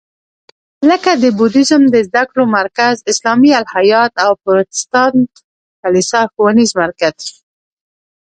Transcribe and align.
لکه 0.89 1.11
د 1.23 1.25
بودیزم 1.37 1.81
د 1.89 1.95
زده 2.07 2.23
کړو 2.29 2.43
مرکز، 2.59 2.95
اسلامي 3.11 3.51
الهیات 3.59 4.13
او 4.25 4.31
پروتستانت 4.43 5.31
کلیسا 5.81 6.21
ښوونیز 6.31 6.71
مرکز. 6.81 7.17